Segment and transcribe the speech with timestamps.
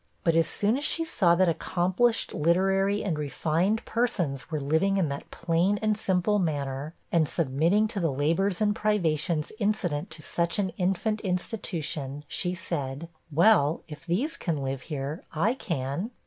[0.23, 5.09] But as soon as she saw that accomplished, literary, and refined persons were living in
[5.09, 10.57] that plain and simple manner, and submitting to the labors and privations incident to such
[10.57, 16.09] an infant institution, she said, 'Well, if these can live here, I can.'